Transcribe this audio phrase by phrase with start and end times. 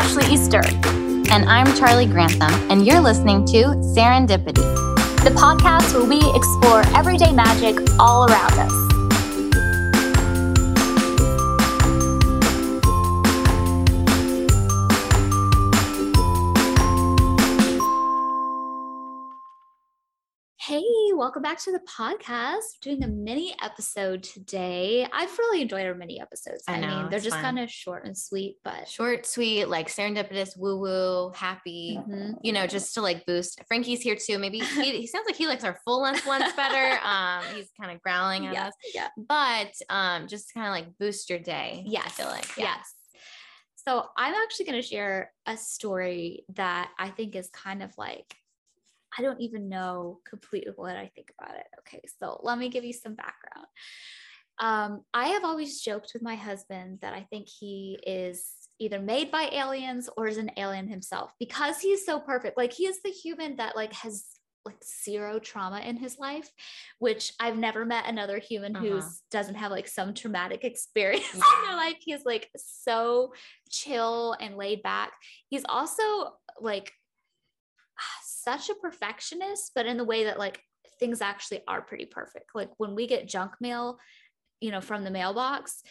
[0.00, 0.62] Ashley Easter.
[1.30, 4.64] And I'm Charlie Grantham, and you're listening to Serendipity,
[5.22, 8.79] the podcast where we explore everyday magic all around us.
[21.30, 22.58] Welcome back to the podcast.
[22.84, 25.06] We're doing a mini episode today.
[25.12, 26.64] I've really enjoyed our mini episodes.
[26.66, 29.86] I I, know, mean, they're just kind of short and sweet, but short, sweet, like
[29.86, 32.00] serendipitous, woo woo, happy.
[32.00, 32.34] Mhm.
[32.42, 33.60] You know, just to like boost.
[33.68, 34.40] Frankie's here too.
[34.40, 36.98] Maybe he, he sounds like he likes our full length ones better.
[37.10, 39.08] Um, he's kind of growling at yeah, us, yeah.
[39.16, 41.84] but um, just kind of like boost your day.
[41.86, 42.02] Yeah.
[42.04, 42.74] I feel like yeah.
[42.76, 42.94] Yes.
[43.76, 48.34] So I'm actually going to share a story that I think is kind of like,
[49.20, 51.66] I don't even know completely what I think about it.
[51.80, 52.00] Okay.
[52.18, 53.66] So let me give you some background.
[54.58, 58.46] Um, I have always joked with my husband that I think he is
[58.78, 62.56] either made by aliens or is an alien himself because he's so perfect.
[62.56, 64.24] Like he is the human that like has
[64.64, 66.50] like zero trauma in his life,
[66.98, 69.08] which I've never met another human who Uh-huh.
[69.30, 71.96] doesn't have like some traumatic experience in their life.
[72.00, 73.34] He's like so
[73.70, 75.12] chill and laid back.
[75.50, 76.02] He's also
[76.60, 76.92] like
[78.42, 80.60] such a perfectionist, but in the way that like
[80.98, 82.46] things actually are pretty perfect.
[82.54, 83.98] Like when we get junk mail,
[84.60, 85.82] you know, from the mailbox,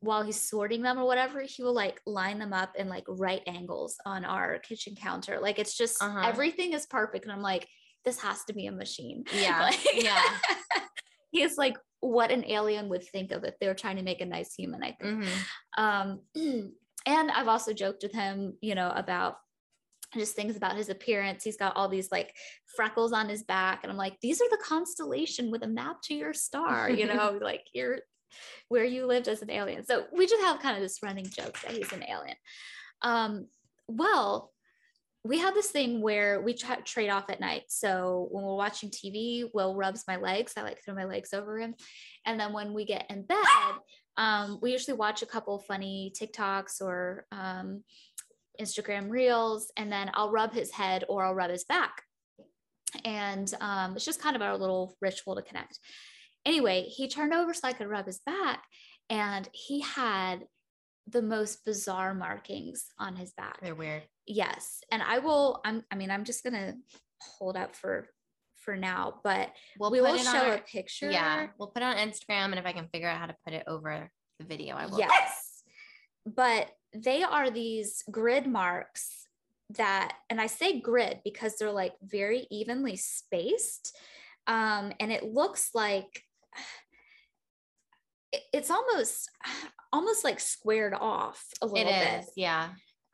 [0.00, 3.42] while he's sorting them or whatever, he will like line them up in like right
[3.46, 5.38] angles on our kitchen counter.
[5.40, 6.20] Like it's just Uh-huh.
[6.28, 7.24] everything is perfect.
[7.24, 7.66] And I'm like,
[8.04, 9.24] this has to be a machine.
[9.34, 10.22] Yeah, Like- yeah.
[11.30, 14.26] He's like what an alien would think of if they were trying to make a
[14.26, 15.24] nice human, I think.
[15.24, 15.30] Mhm.
[15.78, 16.20] Um,
[17.06, 19.36] and I've also joked with him, you know, about
[20.20, 21.44] just things about his appearance.
[21.44, 22.34] He's got all these like
[22.76, 23.80] freckles on his back.
[23.82, 27.38] And I'm like, these are the constellation with a map to your star, you know,
[27.40, 28.00] like you're
[28.68, 29.84] where you lived as an alien.
[29.84, 32.36] So we just have kind of this running joke that he's an alien.
[33.02, 33.46] Um,
[33.86, 34.50] well,
[35.24, 37.62] we have this thing where we tra- trade off at night.
[37.68, 40.52] So when we're watching TV, Will rubs my legs.
[40.56, 41.74] I like throw my legs over him.
[42.26, 43.38] And then when we get in bed,
[44.16, 47.82] um, we usually watch a couple funny TikToks or um,
[48.60, 52.02] Instagram reels, and then I'll rub his head or I'll rub his back.
[53.04, 55.78] And um, it's just kind of our little ritual to connect.
[56.46, 58.64] Anyway, he turned over so I could rub his back,
[59.10, 60.44] and he had
[61.08, 63.58] the most bizarre markings on his back.
[63.60, 64.02] They're weird.
[64.26, 64.78] Yes.
[64.90, 66.74] And I will, I'm, I mean, I'm just going to
[67.20, 68.08] hold up for,
[68.56, 71.10] for now, but We'll we will show our- a picture.
[71.10, 73.52] Yeah, we'll put it on Instagram, and if I can figure out how to put
[73.52, 74.98] it over the video, I will.
[74.98, 75.43] Yes.
[76.26, 79.26] But they are these grid marks
[79.70, 83.96] that, and I say grid because they're like very evenly spaced.
[84.46, 86.22] Um, and it looks like
[88.52, 89.30] it's almost
[89.92, 92.20] almost like squared off a It little bit.
[92.20, 92.30] is.
[92.36, 92.70] Yeah.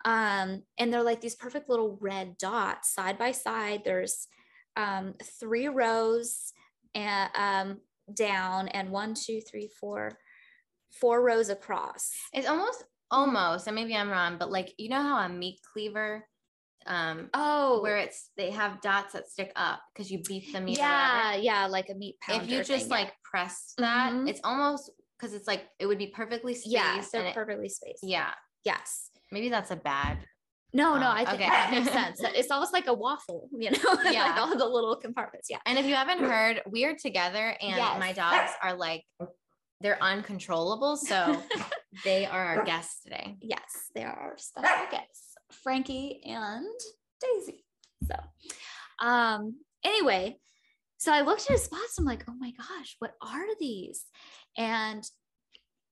[0.06, 4.28] um and they're like these perfect little red dots side by side there's
[4.76, 6.52] um three rows
[6.94, 7.80] and um
[8.14, 10.18] down and one two three four
[11.00, 15.18] four rows across It's almost almost, and maybe I'm wrong, but like you know how
[15.18, 16.26] a meat cleaver,
[16.86, 20.78] um, oh where it's they have dots that stick up because you beat the meat.
[20.78, 22.94] yeah yeah like a meat pounder If you just thing, yeah.
[22.96, 24.28] like press that, Mhm.
[24.28, 26.72] it's almost because it's like it would be perfectly spaced.
[26.72, 28.30] yeah they're it- perfectly spaced yeah.
[28.64, 30.18] yes Maybe that's a bad.
[30.72, 31.48] no no Oh, i think okay.
[31.50, 34.36] that makes sense it's almost like a waffle you know like Yeah.
[34.38, 38.12] all the little compartments yeah And if you haven't heard, we are together, and my
[38.12, 39.04] dogs are like
[39.80, 41.42] they're uncontrollable, so
[42.04, 43.36] they are our guests today.
[43.40, 46.66] yes, they are our special guests, Frankie and
[47.20, 47.64] Daisy.
[48.06, 48.14] So,
[49.06, 50.38] um, anyway,
[50.98, 51.98] so I looked at his spots.
[51.98, 54.04] I'm like, oh my gosh, what are these?
[54.56, 55.02] And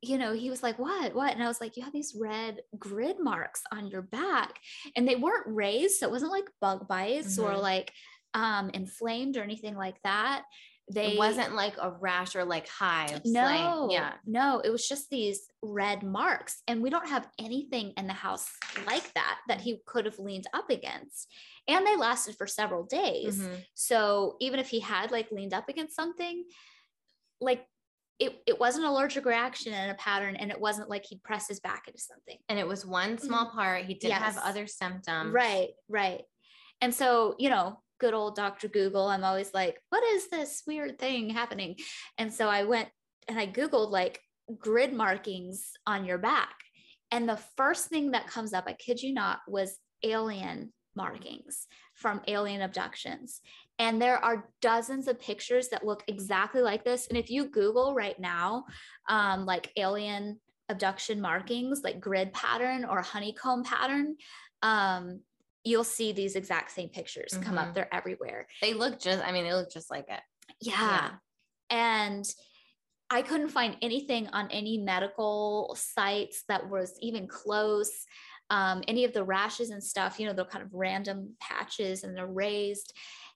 [0.01, 1.33] you know, he was like, what, what?
[1.35, 4.55] And I was like, you have these red grid marks on your back,
[4.95, 7.63] and they weren't raised, so it wasn't like bug bites or Mhm.
[7.63, 7.93] like
[8.35, 10.45] um inflamed or anything like that.
[10.91, 13.21] They it wasn't like a rash or like hives.
[13.25, 14.13] no, like, yeah.
[14.25, 16.63] no, it was just these red marks.
[16.67, 18.49] And we don't have anything in the house
[18.87, 21.29] like that that he could have leaned up against.
[21.67, 23.39] And they lasted for several days.
[23.39, 23.65] Mhm.
[23.75, 26.45] So even if he had like leaned up against something,
[27.41, 27.67] like
[28.19, 31.49] it, it wasn't an allergic reaction and a pattern, and it wasn't like he pressed
[31.49, 32.37] his back into something.
[32.49, 33.85] And it was one small part.
[33.85, 35.33] He didn't have other symptoms.
[35.33, 36.23] right, right.
[36.81, 38.69] And so, you know, good old Dr.
[38.69, 41.77] Google, I'm always like, what is this weird thing happening?
[42.17, 42.89] And so I went
[43.29, 44.21] and I Googled like
[44.59, 46.55] grid markings on your back.
[47.11, 52.21] And the first thing that comes up, I kid you not, was alien markings from
[52.29, 53.41] alien abductions.
[53.79, 57.07] And there are dozens of pictures that look exactly like this.
[57.09, 58.65] And if you Google right now,
[59.09, 64.17] um, like alien abduction markings, like grid pattern or honeycomb pattern,
[64.63, 65.21] um,
[65.69, 67.59] you'll see these exact same pictures come Mhm.
[67.59, 67.75] up.
[67.75, 68.47] They're everywhere.
[68.63, 70.21] They look just, I mean, they look just like it.
[70.61, 71.17] Yeah.
[71.71, 72.25] And
[73.11, 77.91] I couldn't find anything on any medical sites that was even close.
[78.51, 82.17] Um, any of the rashes and stuff, you know, they're kind of random patches and
[82.17, 82.95] they're raised.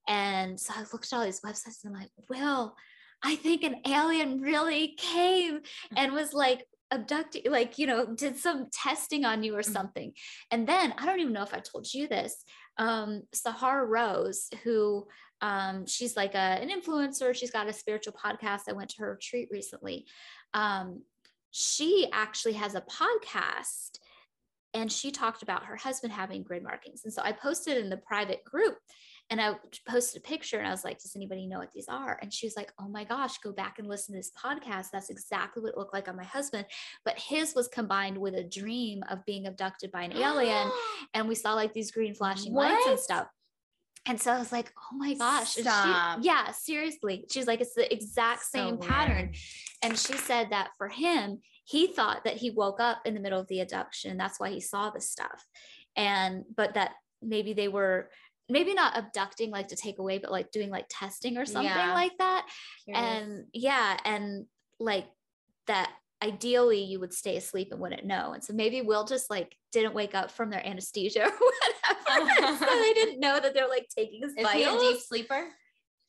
[0.08, 2.76] And so I looked at all these websites and I'm like, well,
[3.22, 5.60] I think an alien really came
[5.96, 9.72] and was like abducted, like, you know, did some testing on you or Mhm.
[9.72, 10.14] something.
[10.50, 12.44] And then I don't even know if I told you this.
[12.76, 15.08] Um, Sahara Rose, who
[15.40, 17.34] um, she's like a, an influencer.
[17.34, 18.62] She's got a spiritual podcast.
[18.68, 20.06] I went to her retreat recently.
[20.54, 21.02] Um,
[21.50, 23.98] she actually has a podcast
[24.72, 27.02] and she talked about her husband having grid markings.
[27.04, 28.78] And so I posted in the private group
[29.32, 29.54] and I
[29.88, 32.18] posted a picture and I was like, does anybody know what these are?
[32.20, 34.88] And she was like, oh my gosh, go back and listen to this podcast.
[34.92, 36.66] That's exactly what it looked like on my husband.
[37.02, 40.70] But his was combined with a dream of being abducted by an alien.
[41.14, 43.26] and we saw like these green flashing lights and stuff.
[44.04, 45.54] And so I was like, oh my gosh.
[45.54, 47.24] She- yeah, seriously.
[47.32, 49.32] She's like, it's the exact So same pattern.
[49.82, 53.40] And she said that for him, he thought that he woke up in the middle
[53.40, 54.18] of the abduction.
[54.18, 55.42] That's why he saw this stuff.
[55.96, 56.90] And, but that
[57.22, 58.10] maybe they were,
[58.48, 61.94] maybe not abducting like to take away, but like doing like testing or something Yeah.
[61.94, 62.46] like that.
[62.92, 64.46] And yeah, and
[64.78, 65.06] like
[65.66, 65.90] that
[66.22, 68.32] ideally you would stay asleep and wouldn't know.
[68.32, 72.58] And so maybe Will just like didn't wake up from their anesthesia or whatever.
[72.58, 75.48] so they didn't know that they're like taking his Is he a deep sleeper?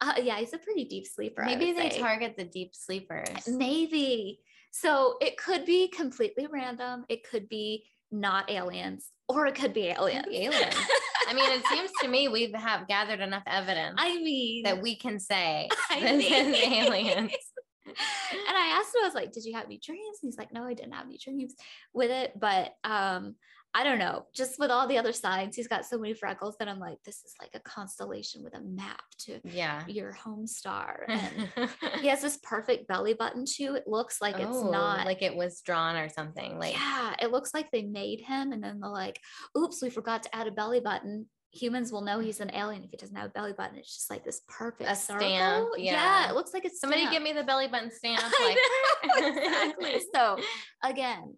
[0.02, 1.44] Uh, yeah, he's a pretty deep sleeper.
[1.46, 2.00] Maybe they say.
[2.00, 3.48] target the deep sleepers.
[3.48, 4.40] Maybe.
[4.72, 7.06] So it could be completely random.
[7.10, 10.26] It could be not aliens, or it could be aliens.
[10.28, 10.76] be aliens.
[11.28, 14.96] I mean, it seems to me we have gathered enough evidence I mean, that we
[14.96, 17.32] can say I this is aliens.
[17.86, 20.54] and I asked him, I was like, "Did you have any dreams?" And he's like,
[20.54, 21.56] "No, I didn't have any dreams
[21.94, 23.36] with it." But um,
[23.76, 24.26] I don't know.
[24.36, 27.24] Just with all the other signs, he's got so many freckles that I'm like, this
[27.24, 29.84] is like a constellation with a map to Yeah.
[29.88, 31.06] your home star.
[31.08, 31.50] And
[32.02, 33.76] he has this perfect belly button too.
[33.76, 36.60] It looks like it's Oh, not like it was drawn or something.
[36.60, 39.20] Like yeah, it looks like they made him, and then they're like,
[39.58, 42.90] "Oops, we forgot to add a belly button." Humans will know he's an alien if
[42.90, 43.78] he doesn't have a belly button.
[43.78, 45.20] It's just like this perfect A circle.
[45.28, 46.30] stamp, yeah.
[46.30, 48.22] it looks like it's somebody give me the belly button stamp.
[48.44, 48.58] Like
[49.06, 50.02] know, exactly.
[50.14, 50.38] So
[50.84, 51.36] again,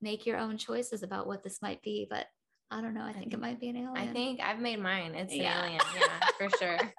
[0.00, 2.26] make your own choices about what this might be, but
[2.70, 3.04] I don't know.
[3.04, 3.96] I think it might be an alien.
[3.96, 5.14] I think I've made mine.
[5.14, 5.58] It's Yeah.
[5.58, 5.80] an alien.
[5.94, 6.92] Yeah, for sure.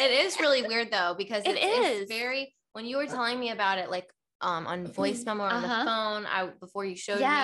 [0.00, 3.50] it is really weird though, because It it's, it's very when you were telling me
[3.50, 4.08] about it, like
[4.42, 5.78] um on voice memo or on Uh-huh.
[5.84, 7.28] the phone, I before you showed Yeah.
[7.28, 7.36] me,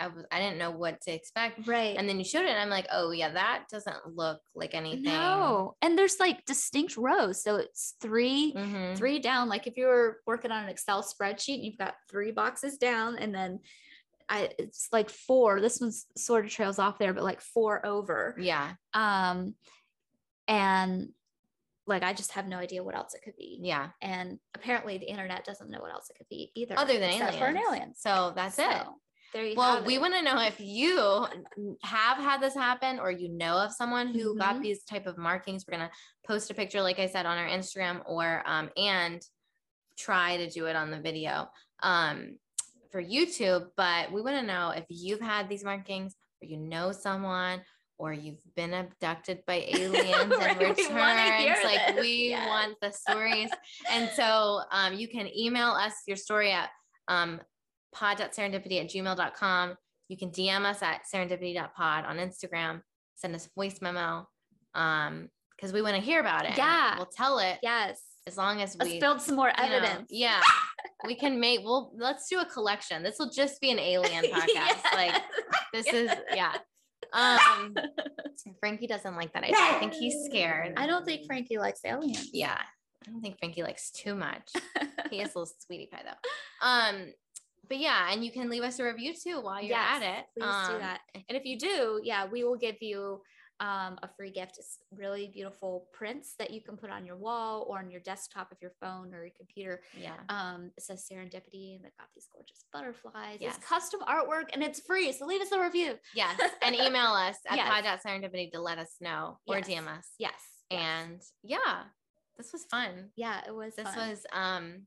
[0.00, 1.66] I, I was I didn't know what to expect.
[1.66, 1.96] right.
[1.98, 5.02] And then you showed it, and I'm like, oh yeah, that doesn't look like anything.
[5.04, 8.96] no, and there's like distinct rows, so it's 3 Mhm.
[8.96, 9.48] three down.
[9.50, 13.34] Like if you were working on an Excel spreadsheet you've got three boxes down and
[13.34, 13.60] then
[14.28, 15.60] I it's like four.
[15.60, 18.36] This one's sort of trails off there, but like four over.
[18.38, 19.54] Yeah, Um
[20.48, 21.08] and
[21.86, 23.58] like I just have no idea what else it could be.
[23.62, 23.90] yeah.
[24.00, 26.78] And apparently the internet doesn't know what else it could be either.
[26.78, 27.36] Other than aliens.
[27.36, 27.94] for an alien.
[27.94, 28.82] So that's it.
[29.34, 31.26] There you Well, we want to know if you
[31.82, 34.62] have had this happen or you know of someone who got Mhm.
[34.62, 35.66] these type of markings.
[35.66, 35.90] We're gonna
[36.26, 39.20] post a picture, like I said, on our Instagram or um and
[39.98, 41.50] try to do it on the video
[41.82, 42.38] um
[42.94, 43.66] for YouTube.
[43.76, 47.60] But we want to know if you've had these markings or you know someone
[47.98, 51.56] or you've been abducted by aliens Right, and we wanna.
[51.64, 52.00] Like this.
[52.00, 52.46] we Yes.
[52.48, 53.50] want the stories.
[53.90, 56.70] and so um you can email us your story at
[57.08, 57.40] um
[57.92, 59.74] pod.serendipity at gmail.com.
[60.08, 62.80] You can DM us at serendipity.pod on Instagram,
[63.16, 64.28] send us voice memo.
[64.74, 66.56] Um, because we want to hear about it.
[66.58, 66.96] Yeah.
[66.96, 68.02] We'll tell it yes.
[68.26, 70.08] as long as we build some more you know, evidence.
[70.10, 70.40] yeah.
[71.06, 73.02] we can make we'll let's do a collection.
[73.02, 74.48] This will just be an alien podcast.
[74.48, 74.84] Yes.
[74.94, 75.22] Like
[75.72, 76.54] this is yeah.
[77.12, 77.74] Um
[78.60, 79.56] Frankie doesn't like that idea.
[79.58, 80.72] I think he's scared.
[80.76, 82.30] I don't think Frankie likes aliens.
[82.32, 82.58] Yeah.
[83.06, 84.50] I don't think Frankie likes too much.
[85.10, 86.66] he is a little sweetie pie though.
[86.66, 87.12] Um,
[87.68, 90.24] but yeah, and you can leave us a review too while you're Yes, at it.
[90.36, 91.00] Please do Um, that.
[91.28, 93.20] And if you do, yeah, we will give you
[93.60, 94.56] um, a free gift.
[94.58, 98.50] It's really beautiful prints that you can put on your wall or on your desktop
[98.52, 99.80] of your phone or your computer.
[99.98, 100.14] Yeah.
[100.28, 103.38] Um, it says serendipity and they've got these gorgeous butterflies.
[103.40, 103.56] Yes.
[103.56, 105.12] It's custom artwork and it's free.
[105.12, 105.94] So leave us a review.
[106.14, 106.40] Yes.
[106.62, 107.68] And email us at Yes.
[107.68, 109.68] pod.serendipity to let us know or Yes.
[109.68, 110.08] DM us.
[110.18, 110.32] Yes.
[110.70, 110.80] yes.
[110.80, 111.82] And yeah,
[112.36, 113.10] this was fun.
[113.16, 113.76] yeah, it was.
[113.76, 114.08] This fun.
[114.10, 114.86] was um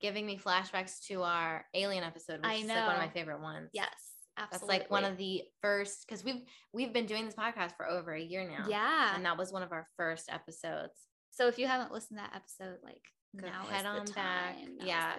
[0.00, 3.40] giving me flashbacks to our alien episode, which I is like one of my favorite
[3.42, 3.68] ones.
[3.74, 3.90] yes,
[4.36, 8.12] That's like one of the first because we've we've been doing this podcast for over
[8.14, 8.66] a year now.
[8.68, 9.14] yeah.
[9.14, 10.94] And that was one of our first episodes.
[11.30, 13.02] So if you haven't listened to that episode, like
[13.36, 14.56] Go now head on back.
[14.78, 15.12] Now Yeah.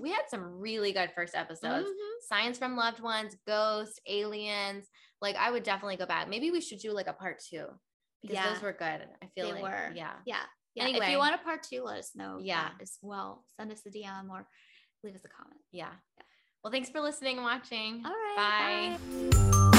[0.00, 1.86] We had some really good first episodes.
[1.88, 2.26] Mhm.
[2.28, 4.88] Signs from loved ones, ghosts, aliens.
[5.20, 6.28] Like I would definitely go back.
[6.28, 7.66] Maybe we should do like a part two.
[8.22, 8.52] Because Yeah.
[8.52, 9.06] those were good.
[9.22, 9.92] I feel They like were.
[9.94, 10.14] yeah.
[10.24, 10.42] Yeah.
[10.74, 10.86] Yeah.
[10.86, 12.38] If you want a part two, let us know.
[12.40, 12.70] Yeah.
[12.80, 13.44] as well.
[13.56, 14.48] Send us a DM or
[15.04, 15.60] leave us a comment.
[15.72, 15.92] Yeah.
[16.68, 18.02] Well, thanks for listening and watching.
[18.04, 18.98] All right.
[19.00, 19.70] bye.
[19.70, 19.77] bye.